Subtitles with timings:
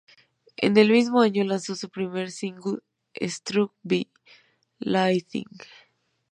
[0.57, 2.79] En el mismo año, lanzó su primer single
[3.13, 4.09] "Struck by
[4.79, 5.45] Lightning".